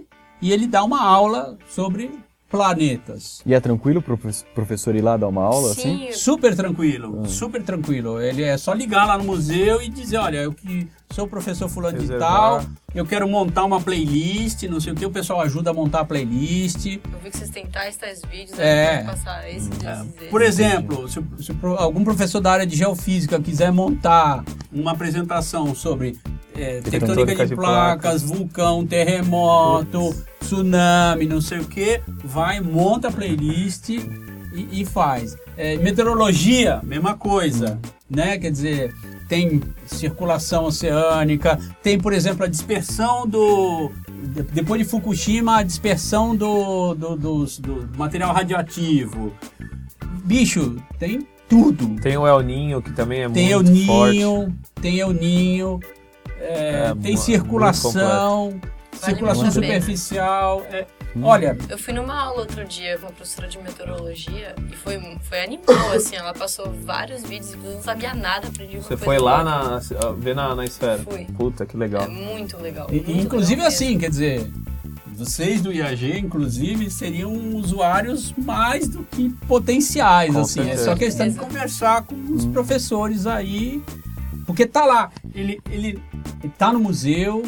e 0.41 0.51
ele 0.51 0.67
dá 0.67 0.83
uma 0.83 1.01
aula 1.01 1.57
sobre 1.69 2.11
planetas. 2.53 3.41
E 3.45 3.53
é 3.53 3.59
tranquilo 3.59 4.01
pro 4.01 4.17
profe- 4.17 4.45
professor 4.53 4.95
ir 4.95 5.01
lá 5.01 5.17
dar 5.17 5.27
uma 5.27 5.43
aula, 5.43 5.71
assim? 5.71 6.07
Sim, 6.07 6.11
Super 6.13 6.55
tranquilo, 6.55 7.27
super 7.27 7.61
tranquilo. 7.63 8.21
Ele 8.21 8.43
é 8.43 8.57
só 8.57 8.73
ligar 8.73 9.05
lá 9.07 9.17
no 9.17 9.23
museu 9.23 9.81
e 9.81 9.89
dizer, 9.89 10.17
olha, 10.17 10.37
eu 10.37 10.53
que 10.53 10.87
sou 11.11 11.25
o 11.25 11.27
professor 11.27 11.67
fulano 11.67 11.97
de 11.97 12.03
Reservar. 12.05 12.29
tal, 12.29 12.65
eu 12.95 13.05
quero 13.05 13.27
montar 13.27 13.63
uma 13.65 13.81
playlist, 13.81 14.63
não 14.63 14.79
sei 14.79 14.93
o 14.93 14.95
que, 14.95 15.05
o 15.05 15.11
pessoal 15.11 15.41
ajuda 15.41 15.71
a 15.71 15.73
montar 15.73 16.01
a 16.01 16.05
playlist. 16.05 16.85
eu 16.85 16.99
vi 17.23 17.29
que 17.31 17.37
vocês 17.37 17.49
têm 17.49 17.65
tais, 17.67 17.97
tais 17.97 18.21
vídeos, 18.31 18.57
É. 18.59 19.03
passar 19.03 19.47
esse, 19.49 19.69
esses, 19.69 19.83
esses. 19.83 20.29
Por 20.29 20.41
exemplo, 20.41 21.07
se, 21.09 21.19
o- 21.19 21.27
se 21.43 21.51
o 21.51 21.67
algum 21.77 22.03
professor 22.03 22.39
da 22.39 22.51
área 22.51 22.65
de 22.65 22.75
geofísica 22.75 23.39
quiser 23.39 23.71
montar 23.71 24.43
uma 24.71 24.91
apresentação 24.91 25.73
sobre 25.75 26.17
é, 26.55 26.81
tectônica 26.81 27.47
de, 27.47 27.55
placas, 27.55 28.21
vulcão, 28.21 28.85
terremoto, 28.85 30.13
tsunami, 30.43 31.25
não 31.25 31.41
sei 31.41 31.59
o 31.59 31.65
que, 31.65 32.01
vai, 32.23 32.59
monta 32.59 33.07
a 33.07 33.11
playlist 33.11 33.89
e, 33.89 34.01
e 34.71 34.85
faz. 34.85 35.35
É, 35.57 35.77
meteorologia, 35.77 36.79
mesma 36.83 37.15
coisa, 37.15 37.79
né? 38.09 38.37
Quer 38.37 38.51
dizer, 38.51 38.93
tem 39.29 39.61
circulação 39.87 40.65
oceânica, 40.65 41.59
tem, 41.81 41.99
por 41.99 42.11
exemplo, 42.13 42.43
a 42.43 42.47
dispersão 42.47 43.27
do. 43.27 43.91
de- 44.33 44.43
Depois 44.43 44.81
de 44.81 44.87
Fukushima, 44.87 45.57
a 45.57 45.63
dispersão 45.63 46.35
do, 46.35 46.93
do, 46.95 47.15
dos- 47.15 47.59
do 47.59 47.87
material 47.97 48.33
radioativo. 48.33 49.31
Bicho, 50.23 50.77
tem 50.99 51.27
tudo. 51.49 51.99
Tem 52.01 52.17
o 52.17 52.25
El 52.25 52.41
Ninho, 52.41 52.81
que 52.81 52.91
também 52.91 53.23
é 53.23 53.29
Tem 53.29 53.51
El 53.51 53.63
muito 53.63 53.85
forte. 53.85 54.15
Ninho, 54.17 54.55
tem 54.81 54.99
El 54.99 55.13
Ninho, 55.13 55.79
é, 56.39 56.89
É, 56.91 56.95
tem 57.01 57.11
mu- 57.13 57.17
circulação, 57.17 58.59
Vale 59.05 59.13
circulação 59.15 59.51
superficial. 59.51 60.61
é- 60.71 60.85
olha, 61.21 61.57
Eu 61.69 61.77
fui 61.77 61.93
numa 61.93 62.19
aula 62.19 62.41
outro 62.41 62.65
dia 62.65 62.97
com 62.97 63.05
uma 63.07 63.11
professora 63.11 63.47
de 63.47 63.57
meteorologia 63.59 64.55
e 64.71 64.75
foi, 64.75 64.99
foi 65.21 65.43
animal, 65.43 65.91
assim. 65.93 66.15
Ela 66.15 66.33
passou 66.33 66.71
vários 66.83 67.23
vídeos 67.23 67.53
e 67.53 67.57
eu 67.57 67.73
não 67.75 67.81
sabia 67.83 68.13
nada, 68.13 68.47
aprendi 68.47 68.77
Você 68.77 68.89
coisa 68.89 69.05
foi 69.05 69.19
lá 69.19 69.43
na, 69.43 69.79
ver 70.17 70.35
na, 70.35 70.55
na 70.55 70.65
esfera? 70.65 70.99
Fui. 71.03 71.25
Puta, 71.37 71.65
que 71.65 71.77
legal. 71.77 72.03
É 72.03 72.07
muito 72.07 72.57
legal. 72.57 72.87
e- 72.89 72.95
muito 73.01 73.11
inclusive 73.21 73.55
legal 73.55 73.67
assim, 73.67 73.97
quer 73.97 74.09
dizer, 74.09 74.51
vocês 75.15 75.61
do 75.61 75.71
IAG, 75.71 76.17
inclusive, 76.17 76.89
seriam 76.89 77.31
usuários 77.55 78.33
mais 78.35 78.87
do 78.87 79.03
que 79.03 79.29
potenciais, 79.47 80.33
Com 80.33 80.41
assim. 80.41 80.61
É 80.61 80.63
certeza. 80.63 80.85
só 80.85 80.95
questão 80.95 81.29
de 81.29 81.35
conversar 81.35 82.01
com 82.03 82.15
os 82.33 82.45
professores 82.47 83.27
aí, 83.27 83.81
porque 84.47 84.65
tá 84.65 84.83
lá, 84.85 85.11
ele, 85.35 85.61
ele, 85.69 86.01
ele 86.43 86.53
tá 86.57 86.73
no 86.73 86.79
museu, 86.79 87.43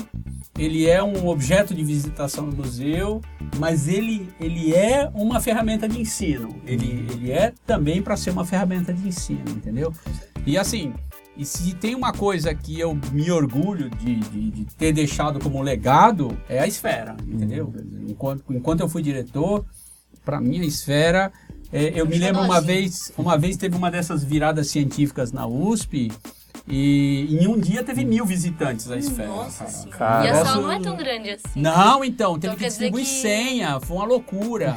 ele 0.57 0.87
é 0.87 1.03
um 1.03 1.27
objeto 1.27 1.73
de 1.73 1.83
visitação 1.83 2.45
no 2.47 2.55
museu, 2.55 3.21
mas 3.57 3.87
ele, 3.87 4.29
ele 4.39 4.73
é 4.73 5.09
uma 5.13 5.39
ferramenta 5.39 5.87
de 5.87 5.99
ensino. 5.99 6.55
Ele, 6.65 7.05
ele 7.11 7.31
é 7.31 7.53
também 7.65 8.01
para 8.01 8.15
ser 8.15 8.31
uma 8.31 8.45
ferramenta 8.45 8.93
de 8.93 9.07
ensino, 9.07 9.43
entendeu? 9.49 9.93
E 10.45 10.57
assim, 10.57 10.93
e 11.35 11.45
se 11.45 11.73
tem 11.73 11.93
uma 11.95 12.13
coisa 12.13 12.53
que 12.55 12.79
eu 12.79 12.97
me 13.11 13.29
orgulho 13.29 13.89
de, 13.89 14.15
de- 14.15 14.51
de 14.51 14.65
ter 14.75 14.93
deixado 14.93 15.39
como 15.39 15.61
legado, 15.61 16.37
é 16.47 16.59
a 16.59 16.67
esfera, 16.67 17.17
entendeu? 17.27 17.73
Enquanto, 18.07 18.43
enquanto 18.53 18.79
eu 18.79 18.87
fui 18.89 19.01
diretor, 19.01 19.65
para 20.23 20.39
mim 20.39 20.61
a 20.61 20.65
esfera. 20.65 21.31
é, 21.73 21.91
eu 21.99 22.05
me 22.07 22.17
lembro 22.17 22.41
uma 22.43 22.61
vez, 22.61 23.11
uma 23.17 23.37
vez 23.37 23.57
teve 23.57 23.75
uma 23.75 23.91
dessas 23.91 24.23
viradas 24.23 24.67
científicas 24.69 25.31
na 25.33 25.45
USP. 25.45 26.11
E 26.67 27.37
em 27.39 27.47
um 27.47 27.59
dia 27.59 27.83
teve 27.83 28.03
mil 28.03 28.25
visitantes 28.25 28.89
a 28.89 28.97
esfera. 28.97 29.27
Nossa 29.29 29.87
cara. 29.89 30.25
E 30.25 30.29
a 30.29 30.43
sala 30.45 30.61
não 30.61 30.71
é 30.71 30.79
tão 30.79 30.95
grande 30.97 31.29
assim. 31.29 31.43
Não, 31.61 32.03
então, 32.03 32.39
teve 32.39 32.53
Então 32.53 32.57
que 32.57 32.65
distribuir 32.65 33.05
que- 33.05 33.11
senha, 33.11 33.79
foi 33.79 33.97
uma 33.97 34.05
loucura. 34.05 34.75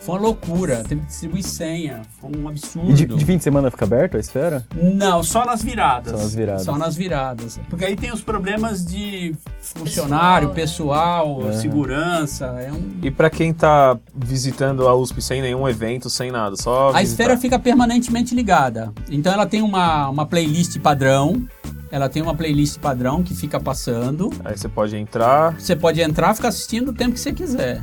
Foi 0.00 0.14
uma 0.14 0.20
loucura, 0.22 0.82
teve 0.88 1.02
que 1.02 1.06
distribuir 1.08 1.44
senha, 1.44 2.02
foi 2.20 2.30
um 2.34 2.48
absurdo. 2.48 2.90
E 2.90 2.94
de, 2.94 3.04
de 3.06 3.24
fim 3.24 3.36
de 3.36 3.44
semana 3.44 3.70
fica 3.70 3.84
aberto 3.84 4.16
a 4.16 4.20
esfera? 4.20 4.64
Não, 4.74 5.22
só 5.22 5.44
nas 5.44 5.62
viradas. 5.62 6.12
Só 6.12 6.18
nas 6.18 6.34
viradas. 6.34 6.62
Só 6.64 6.78
nas 6.78 6.96
viradas. 6.96 7.60
Porque 7.68 7.84
aí 7.84 7.94
tem 7.94 8.10
os 8.10 8.22
problemas 8.22 8.84
de 8.84 9.34
funcionário, 9.60 10.50
pessoal, 10.50 11.36
Pessoal, 11.36 11.50
né? 11.52 11.60
segurança. 11.60 12.46
É 12.58 12.72
um... 12.72 12.92
E 13.02 13.10
pra 13.10 13.28
quem 13.28 13.52
tá 13.52 13.98
visitando 14.14 14.88
a 14.88 14.94
USP 14.94 15.20
sem 15.20 15.42
nenhum 15.42 15.68
evento, 15.68 16.08
sem 16.08 16.30
nada, 16.30 16.56
só 16.56 16.88
A 16.88 16.92
visitar. 16.92 17.02
esfera 17.02 17.36
fica 17.36 17.58
permanentemente 17.58 18.34
ligada. 18.34 18.92
Então 19.10 19.32
ela 19.32 19.46
tem 19.46 19.60
uma, 19.62 20.08
uma 20.08 20.24
playlist 20.26 20.78
padrão. 20.80 21.46
Ela 21.92 22.08
tem 22.08 22.22
uma 22.22 22.34
playlist 22.34 22.78
padrão 22.78 23.22
que 23.22 23.34
fica 23.34 23.58
passando. 23.60 24.30
Aí 24.44 24.56
você 24.56 24.68
pode 24.68 24.96
entrar. 24.96 25.60
Você 25.60 25.74
pode 25.76 26.00
entrar 26.00 26.32
e 26.32 26.36
ficar 26.36 26.48
assistindo 26.48 26.90
o 26.90 26.94
tempo 26.94 27.12
que 27.14 27.20
você 27.20 27.32
quiser. 27.32 27.82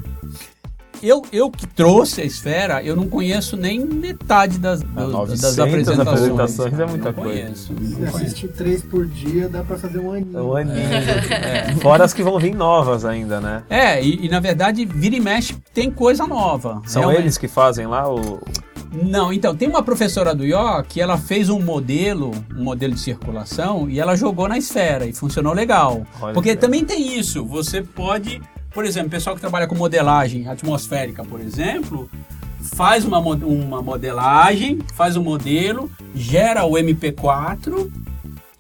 Eu, 1.01 1.21
eu 1.31 1.51
que 1.51 1.67
trouxe 1.67 2.21
a 2.21 2.23
esfera, 2.25 2.81
eu 2.83 2.95
não 2.95 3.07
conheço 3.07 3.55
nem 3.55 3.79
metade 3.85 4.57
das, 4.57 4.81
do- 4.81 5.07
900 5.09 5.41
das 5.41 5.59
apresentações. 5.59 6.07
apresentações 6.09 6.79
é 6.79 6.85
muita 6.85 7.11
Não 7.11 7.13
coisa. 7.13 7.41
Conheço, 7.43 7.73
Se 7.95 8.03
assistir 8.05 8.47
três 8.49 8.81
por 8.81 9.05
dia, 9.05 9.47
dá 9.47 9.63
pra 9.63 9.77
fazer 9.77 9.99
um 9.99 10.11
aninho. 10.11 10.43
Um 10.43 10.55
aninho. 10.55 10.75
Fora 11.81 12.03
as 12.03 12.13
que 12.13 12.23
vão 12.23 12.39
vir 12.39 12.55
novas 12.55 13.05
ainda, 13.05 13.39
né? 13.39 13.63
É, 13.69 14.01
e, 14.03 14.25
e, 14.25 14.29
na 14.29 14.39
verdade, 14.39 14.85
vira 14.85 15.15
e 15.15 15.19
mexe 15.19 15.55
tem 15.73 15.91
coisa 15.91 16.25
nova. 16.25 16.81
São 16.85 17.01
Realmente. 17.01 17.21
eles 17.23 17.37
que 17.37 17.47
fazem 17.47 17.85
lá 17.87 18.11
o. 18.11 18.39
Não, 19.03 19.31
então, 19.33 19.53
tem 19.55 19.67
uma 19.67 19.83
professora 19.83 20.33
do 20.33 20.45
IO 20.45 20.81
que 20.87 21.01
ela 21.01 21.17
fez 21.17 21.49
um 21.49 21.59
modelo, 21.61 22.31
um 22.55 22.63
modelo 22.63 22.93
de 22.93 22.99
circulação, 23.01 23.87
e 23.89 23.99
ela 23.99 24.15
jogou 24.15 24.47
na 24.47 24.57
esfera 24.57 25.05
e 25.05 25.13
funcionou 25.13 25.53
legal. 25.53 26.03
Olha 26.21 26.33
Porque 26.33 26.55
que 26.55 26.61
também 26.61 26.83
tem 26.85 27.19
isso, 27.19 27.45
você 27.45 27.81
pode, 27.81 28.41
por 28.71 28.86
exemplo, 28.86 29.09
pessoal 29.09 29.36
que 29.36 29.41
trabalha 29.41 29.67
com 29.67 29.75
modelagem 29.75 30.47
atmosférica, 30.47 31.24
por 31.24 31.39
exemplo, 31.41 32.09
faz 32.75 33.05
uma, 33.05 33.19
uma 33.19 33.81
modelagem, 33.81 34.79
faz 34.93 35.15
um 35.17 35.24
modelo, 35.24 35.91
gera 36.15 36.65
o 36.65 36.71
MP4 36.74 37.91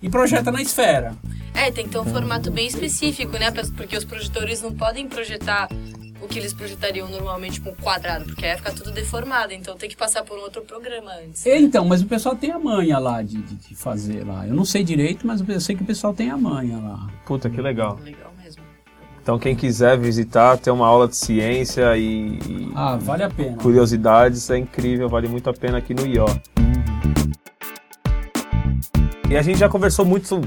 e 0.01 0.09
projeta 0.09 0.51
na 0.51 0.61
esfera. 0.61 1.15
É, 1.53 1.71
tem 1.71 1.85
que 1.85 1.91
ter 1.91 1.99
um 1.99 2.05
formato 2.05 2.51
bem 2.51 2.67
específico, 2.67 3.33
né? 3.37 3.51
Porque 3.75 3.97
os 3.97 4.05
projetores 4.05 4.61
não 4.61 4.71
podem 4.71 5.07
projetar 5.07 5.67
o 6.21 6.27
que 6.27 6.37
eles 6.39 6.53
projetariam 6.53 7.09
normalmente 7.09 7.59
com 7.61 7.73
quadrado, 7.75 8.25
porque 8.25 8.43
aí 8.45 8.51
vai 8.51 8.57
ficar 8.57 8.73
tudo 8.73 8.91
deformado. 8.91 9.53
Então 9.53 9.75
tem 9.75 9.89
que 9.89 9.95
passar 9.97 10.23
por 10.23 10.37
um 10.37 10.41
outro 10.41 10.61
programa 10.63 11.11
antes. 11.23 11.45
É, 11.45 11.57
Então, 11.59 11.83
mas 11.85 12.01
o 12.01 12.05
pessoal 12.05 12.35
tem 12.35 12.51
a 12.51 12.59
manha 12.59 12.97
lá 12.99 13.21
de, 13.23 13.37
de- 13.41 13.55
de 13.55 13.75
fazer 13.75 14.23
lá. 14.25 14.45
Eu 14.47 14.53
não 14.55 14.65
sei 14.65 14.83
direito, 14.83 15.25
mas 15.25 15.47
eu 15.47 15.59
sei 15.61 15.75
que 15.75 15.83
o 15.83 15.85
pessoal 15.85 16.13
tem 16.13 16.29
a 16.29 16.37
manha 16.37 16.77
lá. 16.77 17.07
Puta, 17.25 17.49
que 17.49 17.59
legal. 17.61 17.99
Legal. 18.03 18.31
Então 19.27 19.37
quem 19.37 19.57
quiser 19.57 19.97
visitar, 19.97 20.57
ter 20.57 20.71
uma 20.71 20.87
aula 20.87 21.05
de 21.05 21.17
ciência 21.17 21.97
e, 21.97 22.71
Ah, 22.73 22.95
vale 22.95 23.23
a 23.23 23.29
pena. 23.29 23.57
curiosidades, 23.57 24.49
é 24.49 24.57
incrível, 24.57 25.09
vale 25.09 25.27
muito 25.27 25.49
a 25.49 25.53
pena 25.53 25.79
aqui 25.79 25.93
no 25.93 26.07
IO. 26.07 26.23
E 29.29 29.35
a 29.35 29.41
gente 29.41 29.59
já 29.59 29.67
conversou 29.67 30.05
muito, 30.05 30.39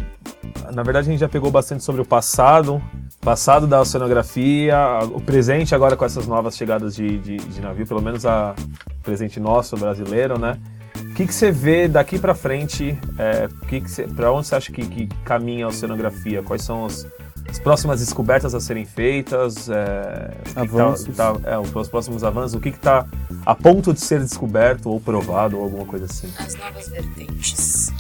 na 0.73 0.83
verdade 0.83 1.09
a 1.09 1.11
gente 1.11 1.21
já 1.21 1.29
pegou 1.29 1.51
bastante 1.51 1.85
sobre 1.85 2.01
o 2.01 2.07
passado, 2.07 2.81
passado 3.21 3.67
da 3.67 3.83
oceanografia, 3.83 4.79
o 5.13 5.21
presente 5.21 5.75
agora 5.75 5.95
com 5.95 6.07
essas 6.07 6.27
novas 6.27 6.57
chegadas 6.57 6.97
de, 6.97 7.19
de, 7.19 7.37
de 7.37 7.61
navio, 7.61 7.87
pelo 7.87 8.01
menos 8.01 8.25
a 8.25 8.55
presente 9.03 9.39
nosso 9.39 9.77
brasileiro, 9.77 10.39
né? 10.39 10.59
O 10.97 11.13
que, 11.13 11.27
que 11.27 11.35
você 11.35 11.53
vê 11.53 11.87
daqui 11.87 12.19
para 12.19 12.35
frente? 12.35 12.99
É, 13.19 13.47
que 13.69 13.83
que 13.83 14.03
para 14.15 14.33
onde 14.33 14.47
você 14.47 14.55
acha 14.55 14.73
que, 14.73 14.87
que 14.87 15.07
caminha 15.23 15.67
a 15.67 15.69
oceanografia? 15.69 16.43
Quais 16.43 16.63
são 16.63 16.87
as, 16.87 17.07
as 17.49 17.59
próximas 17.59 18.00
descobertas 18.00 18.54
a 18.54 18.61
serem 18.61 18.85
feitas? 18.85 19.68
É, 19.68 20.30
tá- 20.54 20.61
Avanços. 20.61 21.16
tá- 21.16 21.37
é, 21.44 21.59
os 21.59 21.88
próximos 21.88 22.25
avanços? 22.25 22.54
O 22.54 22.61
que 22.61 22.68
está 22.70 23.06
a 23.44 23.54
ponto 23.54 23.92
de 23.92 24.00
ser 24.00 24.20
descoberto 24.20 24.87
ou 24.87 25.00
provado 25.00 25.56
ou 25.56 25.64
alguma 25.64 25.85
coisa 25.85 26.06
assim? 26.06 26.32
As 26.38 26.54
novas 26.56 26.88
vertentes. 26.88 27.92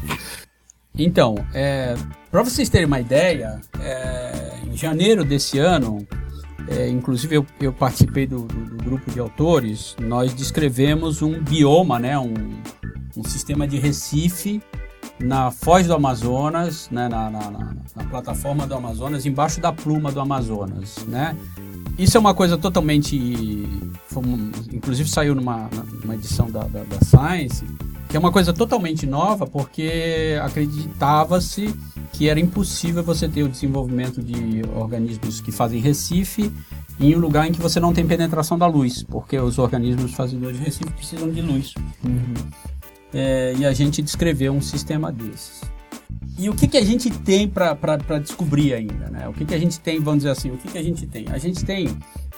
Então, 0.96 1.34
é, 1.54 1.94
para 2.30 2.42
vocês 2.42 2.68
terem 2.68 2.86
uma 2.86 3.00
ideia, 3.00 3.60
é, 3.80 4.58
em 4.66 4.76
janeiro 4.76 5.24
desse 5.24 5.58
ano, 5.58 6.06
é, 6.68 6.88
inclusive 6.88 7.36
eu, 7.36 7.46
eu 7.60 7.72
participei 7.72 8.26
do, 8.26 8.42
do, 8.42 8.76
do, 8.76 8.84
grupo 8.84 9.10
de 9.10 9.18
autores, 9.18 9.96
nós 10.00 10.34
descrevemos 10.34 11.22
um 11.22 11.40
bioma, 11.40 11.98
né, 11.98 12.18
um, 12.18 12.34
um 13.16 13.24
sistema 13.24 13.66
de 13.66 13.78
Recife 13.78 14.62
na 15.20 15.50
foz 15.50 15.86
do 15.86 15.94
Amazonas, 15.94 16.88
né, 16.90 17.08
na, 17.08 17.30
na, 17.30 17.50
na, 17.50 17.74
na, 17.96 18.04
plataforma 18.04 18.66
do 18.66 18.74
Amazonas, 18.74 19.26
embaixo 19.26 19.60
da 19.60 19.72
pluma 19.72 20.10
do 20.10 20.20
Amazonas, 20.20 21.04
né? 21.06 21.36
Isso 21.98 22.16
é 22.16 22.20
uma 22.20 22.34
coisa 22.34 22.56
totalmente, 22.56 23.14
inclusive 24.72 25.08
saiu 25.08 25.34
numa, 25.34 25.68
numa 26.02 26.14
edição 26.14 26.50
da, 26.50 26.62
da, 26.62 26.82
da 26.84 26.98
Science, 27.04 27.64
que 28.08 28.16
é 28.16 28.20
uma 28.20 28.32
coisa 28.32 28.52
totalmente 28.52 29.06
nova, 29.06 29.46
porque 29.46 30.38
acreditava-se 30.42 31.74
que 32.12 32.28
era 32.28 32.40
impossível 32.40 33.02
você 33.02 33.28
ter 33.28 33.42
o 33.42 33.48
desenvolvimento 33.48 34.22
de 34.22 34.62
organismos 34.74 35.40
que 35.40 35.52
fazem 35.52 35.80
recife 35.80 36.50
em 36.98 37.14
um 37.14 37.18
lugar 37.18 37.46
em 37.46 37.52
que 37.52 37.60
você 37.60 37.78
não 37.78 37.92
tem 37.92 38.06
penetração 38.06 38.58
da 38.58 38.66
luz, 38.66 39.02
porque 39.02 39.38
os 39.38 39.58
organismos 39.58 40.12
fazedores 40.12 40.58
de 40.58 40.64
recife 40.64 40.90
precisam 40.92 41.30
de 41.30 41.40
luz. 41.40 41.74
Uhum. 42.04 42.34
É, 43.12 43.54
e 43.58 43.66
a 43.66 43.72
gente 43.72 44.00
descreveu 44.02 44.52
um 44.52 44.60
sistema 44.60 45.10
desses. 45.10 45.60
E 46.38 46.48
o 46.48 46.54
que, 46.54 46.66
que 46.66 46.78
a 46.78 46.84
gente 46.84 47.10
tem 47.10 47.48
para 47.48 48.18
descobrir 48.18 48.72
ainda? 48.72 49.10
Né? 49.10 49.28
O 49.28 49.32
que, 49.32 49.44
que 49.44 49.54
a 49.54 49.58
gente 49.58 49.78
tem, 49.78 50.00
vamos 50.00 50.20
dizer 50.20 50.30
assim, 50.30 50.50
o 50.50 50.56
que, 50.56 50.68
que 50.68 50.78
a 50.78 50.82
gente 50.82 51.06
tem? 51.06 51.26
A 51.28 51.38
gente 51.38 51.64
tem 51.64 51.88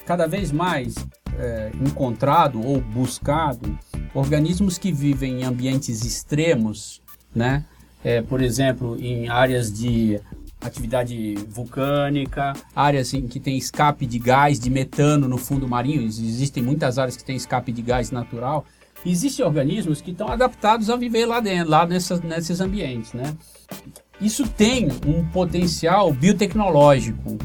cada 0.05 0.27
vez 0.27 0.51
mais 0.51 0.95
é, 1.39 1.71
encontrado 1.81 2.61
ou 2.61 2.81
buscado 2.81 3.79
organismos 4.15 4.79
que 4.79 4.91
vivem 4.91 5.41
em 5.41 5.45
ambientes 5.45 6.05
extremos, 6.05 7.01
né? 7.35 7.65
É, 8.05 8.21
por 8.21 8.43
exemplo, 8.43 8.97
em 9.01 9.29
áreas 9.29 9.73
de 9.73 10.21
atividade 10.61 11.35
vulcânica, 11.49 12.53
áreas 12.75 13.15
em 13.15 13.27
que 13.27 13.39
tem 13.39 13.57
escape 13.57 14.07
de 14.07 14.19
gás, 14.19 14.59
de 14.59 14.71
metano 14.71 15.29
no 15.29 15.39
fundo 15.39 15.69
marinho. 15.69 16.03
Existem 16.03 16.63
muitas 16.63 16.99
áreas 16.99 17.17
que 17.17 17.25
têm 17.25 17.37
escape 17.37 17.73
de 17.73 17.83
gás 17.83 18.11
natural. 18.11 18.65
Existem 19.05 19.45
organismos 19.45 20.01
que 20.01 20.13
estão 20.13 20.29
adaptados 20.29 20.89
a 20.89 20.97
viver 20.97 21.27
lá 21.27 21.41
dentro, 21.41 21.71
lá 21.71 21.87
nessas, 21.87 22.21
nesses 22.21 22.61
ambientes, 22.61 23.13
né? 23.13 23.35
Isso 24.21 24.47
tem 24.47 24.89
um 25.07 25.25
potencial 25.31 26.13
biotecnológico. 26.13 27.37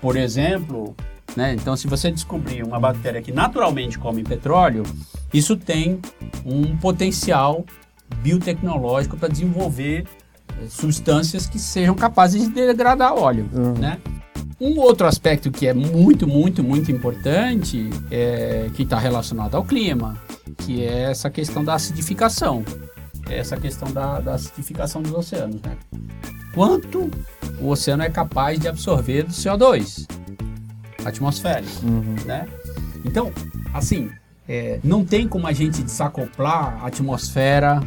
Por 0.00 0.16
exemplo, 0.16 0.96
né? 1.36 1.54
Então, 1.54 1.76
se 1.76 1.86
você 1.86 2.10
descobrir 2.10 2.62
uma 2.62 2.78
bactéria 2.78 3.22
que 3.22 3.32
naturalmente 3.32 3.98
come 3.98 4.22
petróleo, 4.22 4.82
isso 5.32 5.56
tem 5.56 6.00
um 6.44 6.76
potencial 6.76 7.64
biotecnológico 8.18 9.16
para 9.16 9.28
desenvolver 9.28 10.06
eh, 10.60 10.66
substâncias 10.68 11.46
que 11.46 11.58
sejam 11.58 11.94
capazes 11.94 12.42
de 12.42 12.48
degradar 12.48 13.14
óleo, 13.14 13.48
uhum. 13.52 13.72
né? 13.74 13.98
Um 14.60 14.78
outro 14.78 15.06
aspecto 15.06 15.50
que 15.50 15.66
é 15.66 15.74
muito, 15.74 16.26
muito, 16.26 16.62
muito 16.62 16.90
importante, 16.90 17.90
é, 18.10 18.70
que 18.74 18.82
está 18.82 18.98
relacionado 18.98 19.54
ao 19.54 19.64
clima, 19.64 20.16
que 20.58 20.84
é 20.84 21.10
essa 21.10 21.28
questão 21.30 21.64
da 21.64 21.74
acidificação, 21.74 22.64
é 23.28 23.38
essa 23.38 23.56
questão 23.56 23.90
da, 23.92 24.20
da 24.20 24.34
acidificação 24.34 25.02
dos 25.02 25.12
oceanos, 25.12 25.60
né? 25.62 25.76
Quanto 26.54 27.10
o 27.60 27.68
oceano 27.68 28.02
é 28.02 28.10
capaz 28.10 28.58
de 28.58 28.68
absorver 28.68 29.24
do 29.24 29.32
CO2 29.32 30.06
atmosférico, 31.04 31.84
uhum. 31.84 32.16
né? 32.24 32.46
Então, 33.04 33.32
assim, 33.72 34.10
é, 34.48 34.78
não 34.84 35.04
tem 35.04 35.26
como 35.26 35.46
a 35.46 35.52
gente 35.52 35.82
desacoplar 35.82 36.78
a 36.82 36.86
atmosfera 36.86 37.80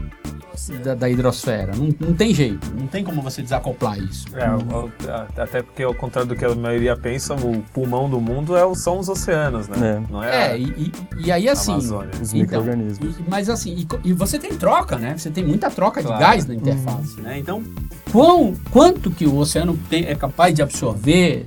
da, 0.84 0.96
da 0.96 1.10
hidrosfera. 1.10 1.74
Não, 1.76 1.90
não 2.00 2.14
tem 2.14 2.34
jeito, 2.34 2.72
não 2.78 2.88
tem 2.88 3.04
como 3.04 3.22
você 3.22 3.42
desacoplar 3.42 3.98
isso. 4.00 4.26
É, 4.36 5.42
até 5.42 5.62
porque, 5.62 5.84
ao 5.84 5.94
contrário 5.94 6.29
do 6.29 6.36
que 6.36 6.46
a 6.46 6.53
maioria 6.56 6.96
pensa, 6.96 7.34
o 7.34 7.62
pulmão 7.74 8.10
do 8.10 8.20
mundo 8.20 8.56
é, 8.56 8.75
são 8.75 9.00
os 9.00 9.10
oceanos, 9.10 9.68
né? 9.68 10.01
É. 10.08 10.12
Não 10.12 10.24
é, 10.24 10.53
é 10.53 10.60
e, 10.60 10.92
e, 11.18 11.32
aí 11.32 11.48
assim. 11.48 11.74
Amazônia. 11.74 12.12
Os 12.22 12.34
então, 12.34 12.40
micro-organismos. 12.40 13.16
Mas 13.27 13.50
assim, 13.50 13.75
e, 14.03 14.10
e, 14.10 14.14
você 14.14 14.40
tem 14.40 14.56
troca, 14.56 14.98
né? 14.98 15.18
Você 15.18 15.29
tem 15.29 15.44
muita 15.44 15.70
troca 15.70 16.01
claro. 16.01 16.18
de 16.18 16.24
gás 16.24 16.46
na 16.46 16.56
interface, 16.56 17.18
uhum. 17.18 17.24
né? 17.24 17.40
Então, 17.40 17.64
quão, 18.12 18.53
quanto 18.72 19.12
que 19.12 19.25
o 19.25 19.38
oceano 19.38 19.77
tem, 19.90 20.06
é 20.06 20.16
capaz 20.16 20.53
de 20.53 20.62
absorver 20.62 21.46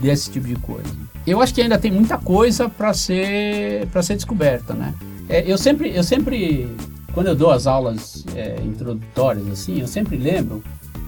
desse 0.00 0.30
tipo 0.30 0.46
de 0.46 0.56
coisa? 0.56 1.08
Eu 1.26 1.42
acho 1.42 1.52
que 1.54 1.60
ainda 1.60 1.78
tem 1.78 1.90
muita 1.90 2.16
coisa 2.16 2.68
para 2.68 2.94
ser, 2.94 3.86
ser 4.02 4.14
descoberta, 4.14 4.72
né? 4.72 4.94
É, 5.28 5.44
eu 5.50 5.58
sempre, 5.58 5.94
eu 5.94 6.02
sempre 6.02 6.74
quando 7.18 7.26
eu 7.26 7.34
dou 7.34 7.50
as 7.50 7.66
aulas 7.66 8.24
é, 8.36 8.60
introdutórias, 8.64 9.44
assim, 9.48 9.80
eu 9.80 9.88
sempre 9.88 10.16
lembro 10.16 10.62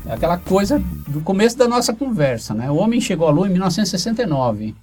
aquela 0.08 0.36
coisa 0.36 0.82
do 1.06 1.20
começo 1.20 1.56
da 1.56 1.68
nossa 1.68 1.94
conversa, 1.94 2.52
né? 2.52 2.68
O 2.68 2.74
homem 2.78 3.00
chegou 3.00 3.28
à 3.28 3.30
Lua 3.30 3.46
em 3.46 3.52
1969. 3.52 4.74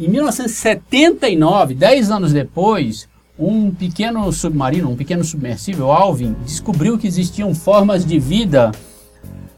Em 0.00 0.08
1979, 0.08 1.74
10 1.74 2.10
anos 2.10 2.32
depois, 2.32 3.08
um 3.38 3.70
pequeno 3.70 4.32
submarino, 4.32 4.90
um 4.90 4.96
pequeno 4.96 5.22
submersível, 5.22 5.92
Alvin, 5.92 6.34
descobriu 6.44 6.98
que 6.98 7.06
existiam 7.06 7.54
formas 7.54 8.04
de 8.04 8.18
vida 8.18 8.72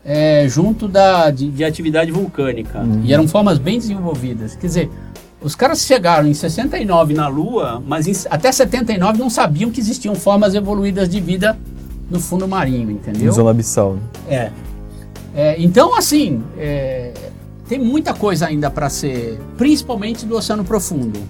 é, 0.04 0.46
junto 0.50 0.87
da, 0.87 1.31
de, 1.31 1.50
de 1.50 1.64
atividade 1.64 2.12
vulcânica. 2.12 2.81
Uhum. 2.81 3.04
E 3.07 3.14
eram 3.14 3.26
formas 3.26 3.57
bem 3.57 3.78
desenvolvidas. 3.78 4.54
Quer 4.54 4.66
dizer, 4.66 4.90
os 5.40 5.55
caras 5.55 5.83
chegaram 5.83 6.27
em 6.27 6.35
69 6.35 7.14
na 7.14 7.29
Lua, 7.29 7.83
mas 7.87 8.07
em, 8.07 8.29
até 8.31 8.51
79 8.51 9.18
não 9.18 9.31
sabiam 9.31 9.70
que 9.70 9.81
existiam 9.81 10.14
formas 10.14 10.55
evoluídas 10.55 11.09
de 11.09 11.20
vida 11.20 11.57
no 12.11 12.18
fundo 12.18 12.48
marinho, 12.48 12.90
entendeu? 12.90 13.33
Zona 13.33 13.51
abissal. 13.51 13.94
Né? 13.94 14.03
É. 14.29 14.53
é. 15.35 15.62
Então, 15.62 15.96
assim, 15.96 16.42
é, 16.57 17.12
tem 17.68 17.79
muita 17.79 18.14
coisa 18.14 18.46
ainda 18.46 18.70
para 18.70 18.88
ser, 18.88 19.38
principalmente 19.57 20.27
do 20.27 20.37
oceano 20.37 20.64
profundo. 20.64 21.20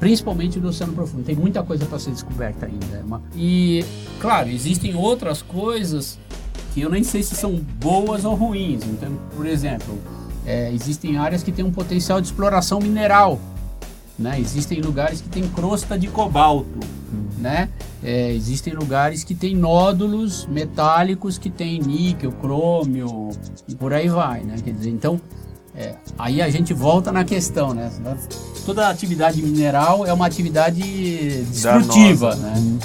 Principalmente 0.00 0.58
do 0.58 0.68
oceano 0.68 0.92
profundo. 0.92 1.24
Tem 1.24 1.34
muita 1.36 1.62
coisa 1.62 1.84
para 1.84 1.98
ser 1.98 2.10
descoberta 2.10 2.66
ainda. 2.66 2.96
É 2.96 3.18
e, 3.36 3.84
claro, 4.20 4.48
existem 4.48 4.94
outras 4.94 5.42
coisas 5.42 6.18
que 6.72 6.80
eu 6.80 6.90
nem 6.90 7.04
sei 7.04 7.22
se 7.22 7.34
são 7.34 7.54
boas 7.80 8.24
ou 8.24 8.34
ruins. 8.34 8.84
Então, 8.84 9.12
por 9.36 9.46
exemplo, 9.46 9.98
é, 10.46 10.70
existem 10.72 11.16
áreas 11.16 11.42
que 11.42 11.50
têm 11.50 11.64
um 11.64 11.72
potencial 11.72 12.20
de 12.20 12.26
exploração 12.26 12.78
mineral. 12.80 13.40
Né? 14.18 14.38
Existem 14.38 14.80
lugares 14.80 15.20
que 15.20 15.28
têm 15.28 15.48
crosta 15.48 15.98
de 15.98 16.08
cobalto. 16.08 16.78
Né? 17.38 17.68
É, 18.02 18.32
existem 18.32 18.72
lugares 18.72 19.24
que 19.24 19.34
têm 19.34 19.56
nódulos 19.56 20.46
metálicos 20.46 21.36
que 21.36 21.50
têm 21.50 21.80
níquel, 21.80 22.32
crômio 22.32 23.30
e 23.68 23.74
por 23.74 23.92
aí 23.92 24.08
vai. 24.08 24.40
Né? 24.40 24.56
Quer 24.62 24.72
dizer, 24.72 24.90
então, 24.90 25.20
é, 25.74 25.94
aí 26.18 26.40
a 26.40 26.48
gente 26.48 26.72
volta 26.72 27.10
na 27.10 27.24
questão. 27.24 27.74
Né? 27.74 27.90
Toda 28.64 28.88
atividade 28.88 29.42
mineral 29.42 30.06
é 30.06 30.12
uma 30.12 30.26
atividade 30.26 30.82
destrutiva. 31.44 32.36
Né? 32.36 32.78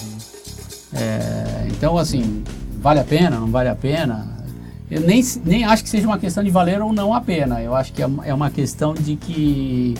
É, 0.93 1.67
então, 1.69 1.98
assim, 1.98 2.43
vale 2.82 3.00
a 3.00 3.04
pena, 3.04 3.39
não 3.39 3.52
vale 3.52 3.69
a 3.69 3.76
pena? 3.76 4.38
Eu 4.89 5.02
nem, 5.02 5.23
nem 5.45 5.65
acho 5.65 5.84
que 5.84 5.89
seja 5.89 6.08
uma 6.08 6.17
questão 6.17 6.43
de 6.43 6.49
valer 6.49 6.82
ou 6.82 6.91
não 6.91 7.13
a 7.13 7.21
pena. 7.21 7.62
Eu 7.62 7.75
acho 7.75 7.93
que 7.93 8.02
é, 8.02 8.10
é 8.25 8.34
uma 8.34 8.49
questão 8.49 8.93
de 8.93 9.15
que 9.15 9.95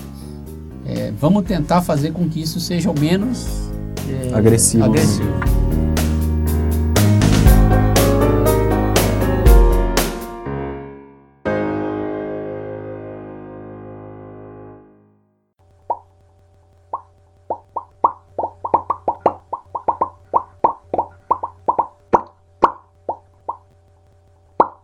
é, 0.86 1.12
vamos 1.20 1.44
tentar 1.46 1.82
fazer 1.82 2.12
com 2.12 2.28
que 2.28 2.42
isso 2.42 2.60
seja 2.60 2.90
o 2.90 3.00
menos 3.00 3.48
é, 4.10 4.34
agressivo. 4.34 4.86
agressivo. 4.86 5.49